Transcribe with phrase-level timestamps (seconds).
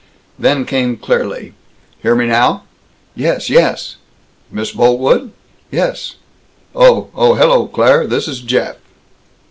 [0.39, 1.53] Then came clearly,
[2.01, 2.63] "Hear me now?"
[3.13, 3.51] "Yes!
[3.51, 3.97] Yes!"
[4.51, 5.29] "Miss Boltwood?"
[5.69, 6.15] "Yes?"
[6.73, 7.09] "Oh.
[7.13, 8.07] Oh, hello, Claire.
[8.07, 8.77] This is Jeff."